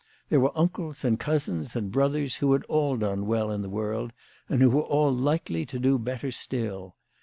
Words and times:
There 0.29 0.39
were 0.39 0.57
uncles 0.57 1.05
and 1.05 1.19
cousins 1.19 1.75
and 1.75 1.91
brothers 1.91 2.37
who 2.37 2.53
had 2.53 2.63
all 2.63 2.97
done 2.97 3.27
well 3.27 3.51
in 3.51 3.61
the 3.61 3.69
world, 3.69 4.13
and 4.49 4.59
who 4.59 4.71
were 4.71 4.81
all 4.81 5.13
likely 5.13 5.63
to 5.67 5.77
do 5.77 5.99
better 5.99 6.31
still. 6.31 6.95